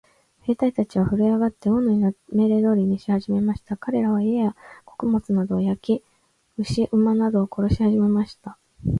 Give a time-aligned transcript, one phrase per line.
[0.41, 1.91] 兵隊たちはふるえ上って、王の
[2.31, 3.77] 命令通りにしはじめました。
[3.77, 6.03] かれらは、家や穀物などを焼き、
[6.57, 8.57] 牛馬などを殺しはじめました。